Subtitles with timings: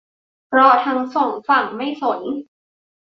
[0.47, 2.21] เพราะทั้งสองฝั่งไม่สน